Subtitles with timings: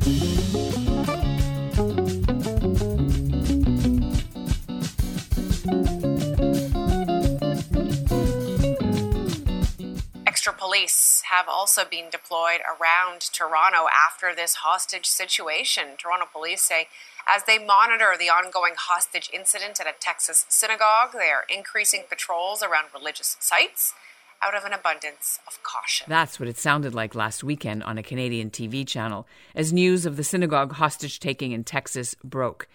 [0.00, 0.14] Extra
[10.54, 15.88] police have also been deployed around Toronto after this hostage situation.
[15.98, 16.88] Toronto police say
[17.28, 22.62] as they monitor the ongoing hostage incident at a Texas synagogue, they are increasing patrols
[22.62, 23.92] around religious sites
[24.42, 26.06] out of an abundance of caution.
[26.08, 30.16] That's what it sounded like last weekend on a Canadian TV channel as news of
[30.16, 32.66] the synagogue hostage taking in Texas broke.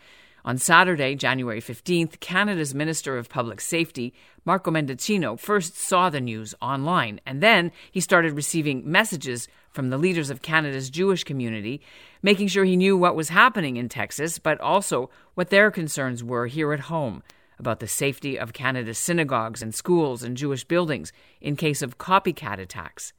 [0.43, 4.13] On Saturday, January 15th, Canada's Minister of Public Safety,
[4.45, 9.97] Marco Mendicino, first saw the news online, and then he started receiving messages from the
[9.97, 11.81] leaders of Canada's Jewish community,
[12.21, 16.45] making sure he knew what was happening in Texas, but also what their concerns were
[16.45, 17.23] here at home
[17.59, 22.59] about the safety of Canada's synagogues and schools and Jewish buildings in case of copycat
[22.59, 23.13] attacks.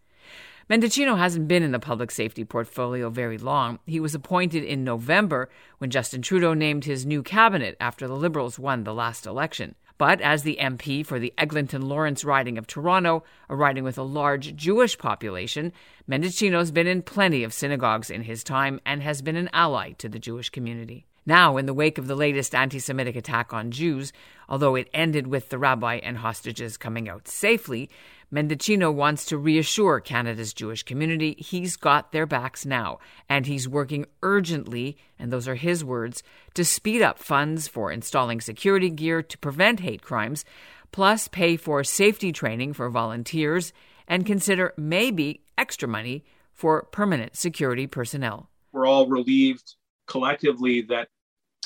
[0.69, 3.79] Mendicino hasn't been in the public safety portfolio very long.
[3.87, 8.59] He was appointed in November when Justin Trudeau named his new cabinet after the Liberals
[8.59, 9.77] won the last election.
[9.99, 14.03] But as the MP for the Eglinton Lawrence riding of Toronto, a riding with a
[14.03, 15.73] large Jewish population,
[16.09, 20.09] Mendicino's been in plenty of synagogues in his time and has been an ally to
[20.09, 21.07] the Jewish community.
[21.29, 24.13] Now, in the wake of the latest anti Semitic attack on Jews,
[24.49, 27.91] although it ended with the rabbi and hostages coming out safely,
[28.33, 34.07] Mendicino wants to reassure Canada's Jewish community he's got their backs now, and he's working
[34.23, 36.23] urgently, and those are his words,
[36.55, 40.45] to speed up funds for installing security gear to prevent hate crimes,
[40.93, 43.73] plus pay for safety training for volunteers,
[44.07, 48.49] and consider maybe extra money for permanent security personnel.
[48.73, 49.75] We're all relieved
[50.07, 51.09] collectively that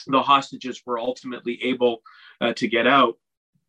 [0.06, 2.02] the hostages were ultimately able
[2.40, 3.16] uh, to get out.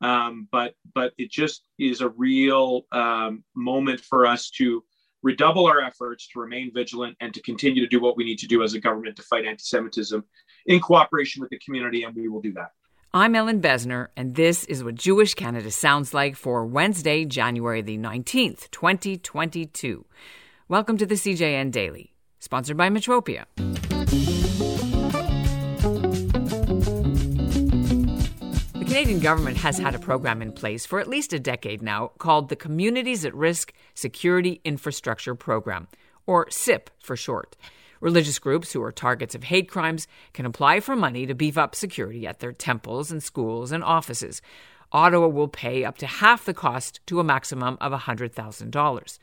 [0.02, 4.84] Um, but but it just is a real um, moment for us to
[5.24, 8.48] redouble our efforts to remain vigilant and to continue to do what we need to
[8.48, 10.24] do as a government to fight anti-Semitism
[10.66, 12.72] in cooperation with the community, and we will do that.
[13.14, 17.98] I'm Ellin Bessner, and this is what Jewish Canada sounds like for Wednesday, January the
[17.98, 20.06] 19th, 2022.
[20.70, 23.46] Welcome to the CJN Daily, sponsored by Metropia.
[29.02, 32.50] Canadian government has had a program in place for at least a decade now called
[32.50, 35.88] the Communities at Risk Security Infrastructure Program,
[36.28, 37.58] or SIP for short.
[38.00, 41.74] Religious groups who are targets of hate crimes can apply for money to beef up
[41.74, 44.40] security at their temples and schools and offices.
[44.92, 49.20] Ottawa will pay up to half the cost to a maximum of $100,000.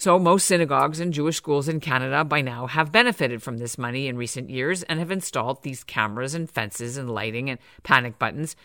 [0.00, 4.08] So, most synagogues and Jewish schools in Canada by now have benefited from this money
[4.08, 8.56] in recent years and have installed these cameras and fences and lighting and panic buttons.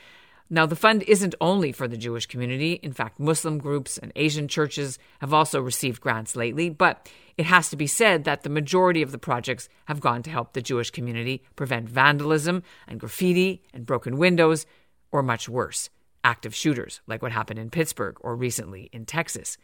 [0.49, 2.79] Now, the fund isn't only for the Jewish community.
[2.81, 6.69] In fact, Muslim groups and Asian churches have also received grants lately.
[6.69, 10.29] But it has to be said that the majority of the projects have gone to
[10.29, 14.65] help the Jewish community prevent vandalism and graffiti and broken windows,
[15.11, 15.89] or much worse,
[16.23, 19.57] active shooters, like what happened in Pittsburgh or recently in Texas.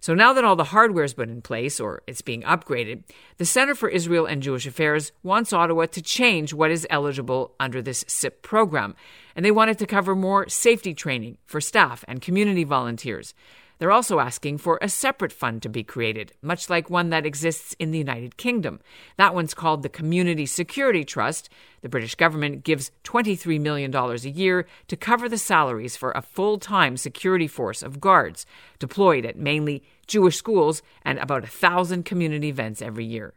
[0.00, 3.04] So now that all the hardware's been in place, or it's being upgraded,
[3.36, 7.82] the Center for Israel and Jewish Affairs wants Ottawa to change what is eligible under
[7.82, 8.94] this SIP program.
[9.36, 13.34] And they want it to cover more safety training for staff and community volunteers.
[13.80, 17.74] They're also asking for a separate fund to be created, much like one that exists
[17.78, 18.78] in the United Kingdom.
[19.16, 21.48] That one's called the Community Security Trust.
[21.80, 26.58] The British government gives $23 million a year to cover the salaries for a full
[26.58, 28.44] time security force of guards
[28.78, 33.32] deployed at mainly Jewish schools and about a thousand community events every year.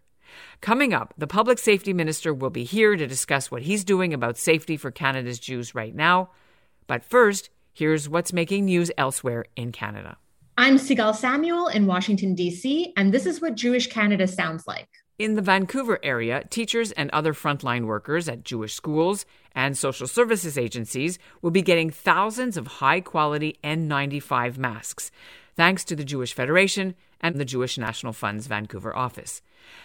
[0.60, 4.38] Coming up, the Public Safety Minister will be here to discuss what he's doing about
[4.38, 6.32] safety for Canada's Jews right now.
[6.86, 10.18] But first, here's what's making news elsewhere in Canada.
[10.56, 14.88] I'm Sigal Samuel in Washington, D.C., and this is what Jewish Canada sounds like.
[15.18, 19.26] In the Vancouver area, teachers and other frontline workers at Jewish schools
[19.56, 25.10] and social services agencies will be getting thousands of high quality N95 masks,
[25.56, 29.42] thanks to the Jewish Federation and the Jewish National Fund's Vancouver office.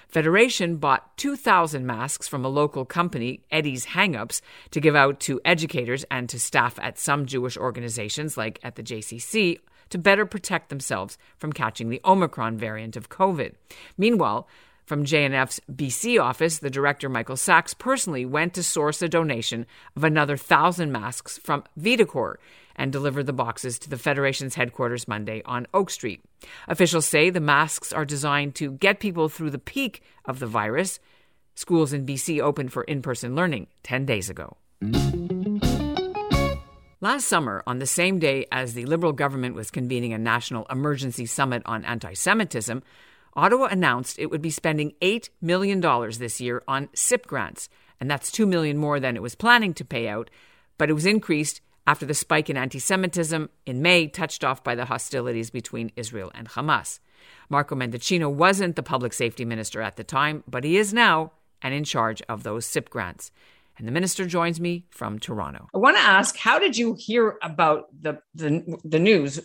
[0.06, 6.04] Federation bought 2,000 masks from a local company, Eddie's Hangups, to give out to educators
[6.10, 9.60] and to staff at some Jewish organizations like at the JCC
[9.90, 13.55] to better protect themselves from catching the Omicron variant of COVID.
[13.96, 14.49] Meanwhile,
[14.88, 20.02] from JNF's BC office, the director Michael Sachs personally went to source a donation of
[20.02, 22.37] another thousand masks from Vidicor
[22.75, 26.25] and delivered the boxes to the Federation's headquarters Monday on Oak Street.
[26.69, 31.00] Officials say the masks are designed to get people through the peak of the virus.
[31.55, 34.56] Schools in BC opened for in person learning 10 days ago.
[37.00, 41.26] Last summer, on the same day as the Liberal government was convening a national emergency
[41.26, 42.82] summit on anti Semitism,
[43.34, 45.80] Ottawa announced it would be spending $8 million
[46.18, 47.68] this year on SIP grants,
[48.00, 50.28] and that's 2 million more than it was planning to pay out,
[50.76, 54.74] but it was increased after the spike in anti Semitism in May, touched off by
[54.74, 56.98] the hostilities between Israel and Hamas.
[57.48, 61.30] Marco Mendicino wasn't the public safety minister at the time, but he is now
[61.62, 63.30] and in charge of those SIP grants.
[63.78, 65.69] And the minister joins me from Toronto.
[65.72, 69.40] I want to ask, how did you hear about the, the, the news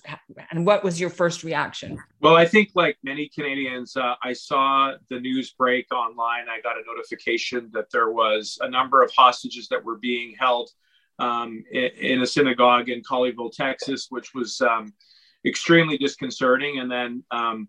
[0.49, 1.99] and what was your first reaction?
[2.19, 6.45] Well, I think like many Canadians, uh, I saw the news break online.
[6.49, 10.71] I got a notification that there was a number of hostages that were being held
[11.19, 14.91] um, in, in, a synagogue in Colleyville, Texas, which was um,
[15.45, 16.79] extremely disconcerting.
[16.79, 17.67] And then um,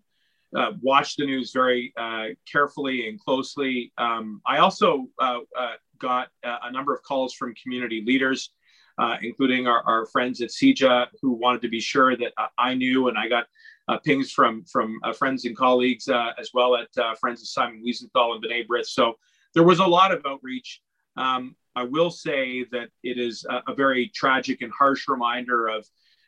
[0.55, 3.91] uh, watched the news very uh, carefully and closely.
[3.99, 8.51] Um, I also uh, uh got a number of calls from community leaders,
[8.97, 13.07] uh, including our, our, friends at CIJA, who wanted to be sure that I knew,
[13.09, 13.45] and I got
[13.87, 18.43] uh, pings from from friends and colleagues as well at friends of Simon Wiesenthal and
[18.43, 18.87] B'nai B'rith.
[18.87, 19.15] So
[19.53, 20.81] there was a lot of outreach.
[21.17, 25.85] Um, I will say that it is a, a very tragic and harsh reminder of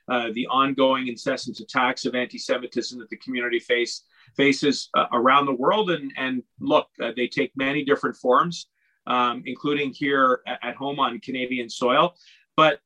[0.09, 4.03] uh, the ongoing incessant attacks of anti-Semitism that the community face
[4.35, 5.91] faces uh, around the world.
[5.91, 8.67] And, and look, uh, they take many different forms,
[9.07, 12.15] um, including here at home on Canadian soil.
[12.55, 12.79] But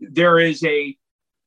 [0.00, 0.96] there is a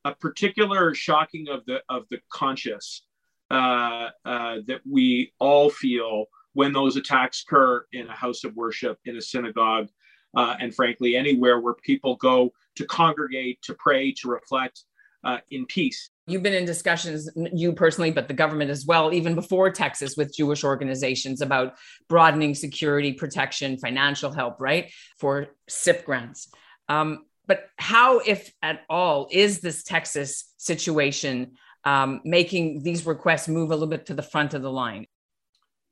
[0.05, 3.03] a particular shocking of the of the conscious
[3.51, 8.97] uh, uh, that we all feel when those attacks occur in a house of worship,
[9.05, 9.89] in a synagogue,
[10.35, 14.83] uh, and frankly anywhere where people go to congregate, to pray, to reflect
[15.23, 16.11] uh, in peace.
[16.29, 20.35] You've been in discussions, you personally, but the government as well, even before Texas, with
[20.35, 21.75] Jewish organizations about
[22.07, 26.49] broadening security protection, financial help, right, for SIP grants.
[26.87, 31.53] Um, but how, if at all, is this Texas situation
[31.83, 35.07] um, making these requests move a little bit to the front of the line?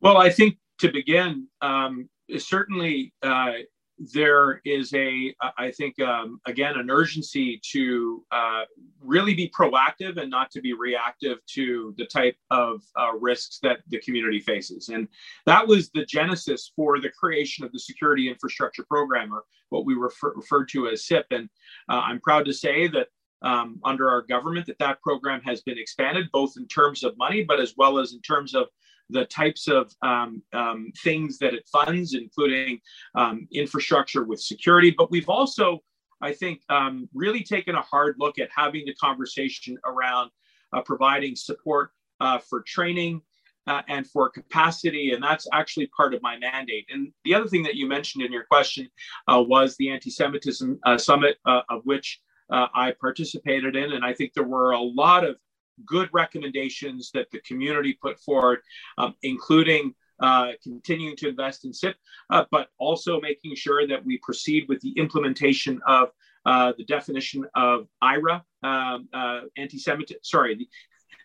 [0.01, 3.53] Well, I think to begin, um, certainly uh,
[3.99, 8.63] there is a, I think, um, again, an urgency to uh,
[9.01, 13.79] really be proactive and not to be reactive to the type of uh, risks that
[13.87, 14.89] the community faces.
[14.89, 15.07] And
[15.45, 19.95] that was the genesis for the creation of the Security Infrastructure Program, or what we
[19.95, 21.25] refer, referred to as SIP.
[21.31, 21.49] And
[21.89, 23.07] uh, I'm proud to say that
[23.41, 27.43] um, under our government that that program has been expanded, both in terms of money,
[27.43, 28.67] but as well as in terms of
[29.09, 32.79] the types of um, um, things that it funds, including
[33.15, 34.93] um, infrastructure with security.
[34.97, 35.79] But we've also,
[36.21, 40.31] I think, um, really taken a hard look at having the conversation around
[40.73, 43.21] uh, providing support uh, for training.
[43.69, 46.85] Uh, and for capacity, and that's actually part of my mandate.
[46.89, 48.87] And the other thing that you mentioned in your question
[49.27, 54.31] uh, was the anti-Semitism uh, summit, uh, of which I participated in, and I think
[54.31, 55.35] there were a lot of
[55.85, 58.59] good recommendations that the community put forward,
[58.97, 61.95] um, including uh, continuing to invest in SIP,
[62.31, 66.09] uh, but also making sure that we proceed with the implementation of
[66.45, 70.67] uh, the definition of IHRA, um, uh, anti-Semitism, sorry, the,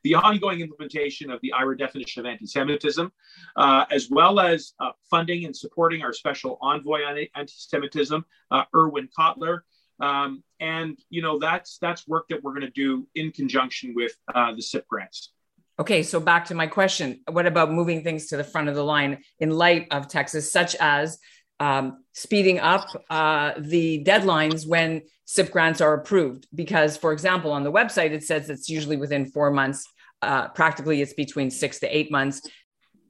[0.03, 3.11] the, ongoing implementation of the IHRA definition of anti-Semitism,
[3.57, 8.25] uh, as well as uh, funding and supporting our special envoy on anti-Semitism,
[8.75, 9.61] Irwin Cotler,
[10.01, 14.17] um, and you know that's that's work that we're going to do in conjunction with
[14.35, 15.33] uh, the SIP grants.
[15.79, 18.85] Okay, so back to my question: What about moving things to the front of the
[18.85, 21.19] line in light of Texas, such as
[21.61, 26.47] um, speeding up uh, the deadlines when SIP grants are approved?
[26.55, 29.87] Because, for example, on the website it says it's usually within four months.
[30.23, 32.43] Uh, practically, it's between six to eight months.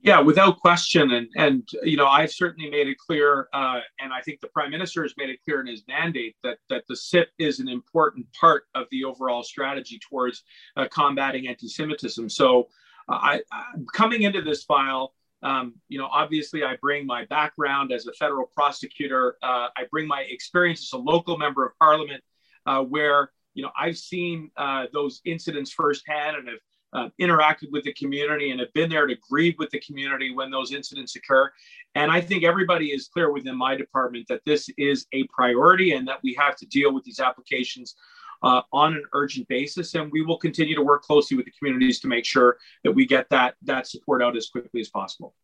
[0.02, 4.20] Yeah, without question, and and you know I've certainly made it clear, uh, and I
[4.20, 7.28] think the prime minister has made it clear in his mandate that that the SIP
[7.38, 10.42] is an important part of the overall strategy towards
[10.76, 12.28] uh, combating anti-Semitism.
[12.30, 12.68] So,
[13.08, 17.92] uh, I, I, coming into this file, um, you know, obviously I bring my background
[17.92, 19.36] as a federal prosecutor.
[19.40, 22.24] Uh, I bring my experience as a local member of parliament,
[22.66, 26.58] uh, where you know I've seen uh, those incidents firsthand and have
[26.92, 30.50] uh, interacted with the community and have been there to grieve with the community when
[30.50, 31.50] those incidents occur.
[31.94, 36.06] And I think everybody is clear within my department that this is a priority and
[36.08, 37.94] that we have to deal with these applications
[38.42, 39.94] uh, on an urgent basis.
[39.94, 43.06] And we will continue to work closely with the communities to make sure that we
[43.06, 45.34] get that, that support out as quickly as possible.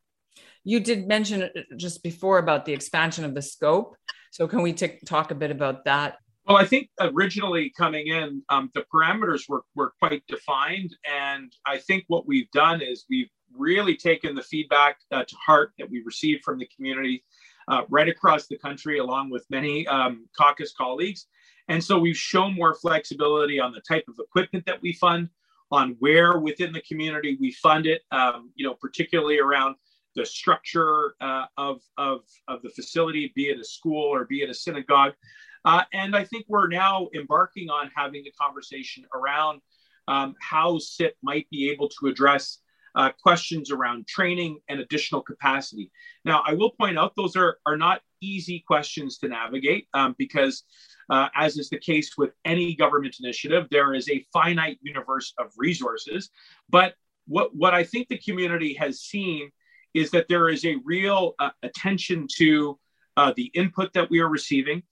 [0.64, 3.96] You did mention just before about the expansion of the scope.
[4.30, 8.42] So, can we t- talk a bit about that well, I think originally coming in,
[8.48, 10.96] um, the parameters were, were quite defined.
[11.04, 15.72] And I think what we've done is we've really taken the feedback uh, to heart
[15.78, 17.24] that we received from the community
[17.68, 21.26] uh, right across the country, along with many um, caucus colleagues.
[21.68, 25.28] And so we've shown more flexibility on the type of equipment that we fund.
[25.70, 29.76] on where within the community we fund it, um, you know, particularly around
[30.14, 34.50] the structure uh, of, of, of the facility, be it a school or be it
[34.50, 35.12] a synagogue.
[35.68, 39.60] Uh, and I think we're now embarking on having a conversation around
[40.08, 42.60] um, how SIP might be able to address
[42.94, 45.92] uh, questions around training and additional capacity.
[46.24, 50.64] Now, I will point out those are, are not easy questions to navigate um, because,
[51.10, 55.52] uh, as is the case with any government initiative, there is a finite universe of
[55.58, 56.30] resources.
[56.70, 56.94] But
[57.26, 59.50] what, what I think the community has seen
[59.92, 62.78] is that there is a real uh, attention to
[63.18, 64.82] uh, the input that we are receiving,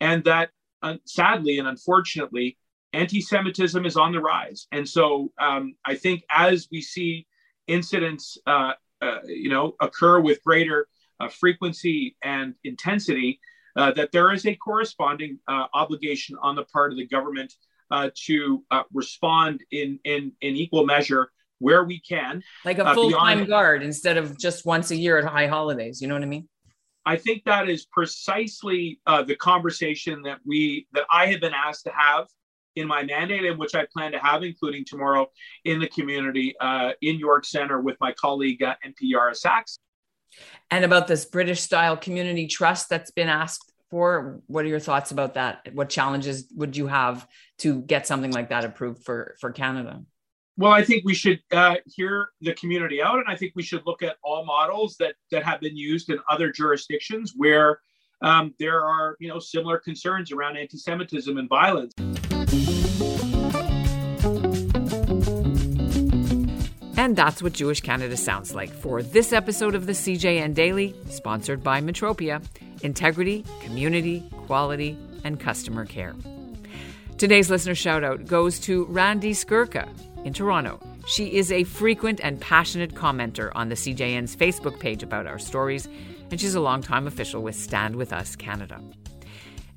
[0.00, 0.50] and that
[0.82, 2.58] uh, sadly and unfortunately,
[2.92, 4.66] anti Semitism is on the rise.
[4.72, 7.26] And so um, I think as we see
[7.68, 10.88] incidents, uh, uh, you know, occur with greater
[11.20, 13.38] uh, frequency and intensity,
[13.76, 17.54] uh, that there is a corresponding uh, obligation on the part of the government
[17.92, 22.42] uh, to respond in, in, in equal measure where we can.
[22.64, 26.02] Like a full time guard instead of just once a year at high holidays.
[26.02, 26.48] You know what I mean?
[27.06, 31.92] I think that is precisely the conversation that we that I have been asked to
[31.92, 32.26] have
[32.76, 35.28] in my mandate and which I plan to have, including tomorrow
[35.64, 39.78] in the community uh, in York Center with my colleague uh, NPR Saks.
[40.70, 45.10] And about this British style community trust that's been asked for, what are your thoughts
[45.10, 45.68] about that?
[45.72, 47.26] What challenges would you have
[47.58, 50.02] to get something like that approved for, for Canada?
[50.58, 53.82] Well, I think we should uh, hear the community out, and I think we should
[53.84, 57.80] look at all models that that have been used in other jurisdictions where
[58.22, 61.92] um, there are, you know, similar concerns around anti-Semitism and violence.
[66.96, 71.62] And that's what Jewish Canada sounds like for this episode of the CJN Daily, sponsored
[71.62, 72.42] by Metropia
[72.82, 76.14] Integrity, Community, Quality, and Customer Care.
[77.18, 79.86] Today's listener shout out goes to Randy Skirka
[80.26, 80.80] in Toronto.
[81.06, 85.88] She is a frequent and passionate commenter on the CJN's Facebook page about our stories,
[86.30, 88.82] and she's a longtime official with Stand With Us Canada.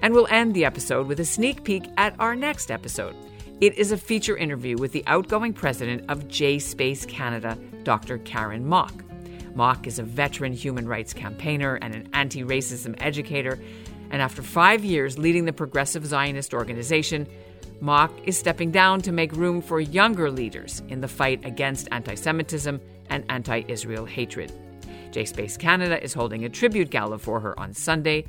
[0.02, 3.16] And we'll end the episode with a sneak peek at our next episode.
[3.62, 8.18] It is a feature interview with the outgoing president of JSpaceCanada, Dr.
[8.18, 9.04] Karen Mock.
[9.54, 13.60] Mock is a veteran human rights campaigner and an anti racism educator.
[14.10, 17.28] And after five years leading the Progressive Zionist organization,
[17.82, 22.16] Mock is stepping down to make room for younger leaders in the fight against anti
[22.16, 24.52] Semitism and anti Israel hatred.
[25.12, 28.26] JSpaceCanada is holding a tribute gala for her on Sunday,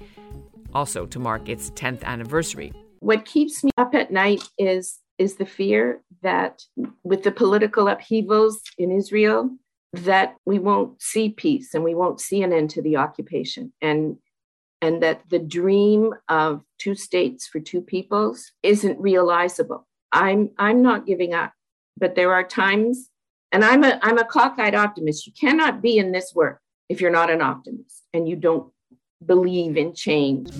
[0.72, 2.72] also to mark its 10th anniversary.
[3.00, 6.62] What keeps me up at night is, is the fear that
[7.02, 9.50] with the political upheavals in Israel,
[9.92, 13.72] that we won't see peace and we won't see an end to the occupation.
[13.82, 14.16] And
[14.82, 19.86] and that the dream of two states for two peoples isn't realizable.
[20.12, 21.52] I'm I'm not giving up,
[21.96, 23.10] but there are times,
[23.52, 25.26] and I'm a I'm a cockeyed optimist.
[25.26, 28.72] You cannot be in this work if you're not an optimist and you don't
[29.24, 30.50] believe in change.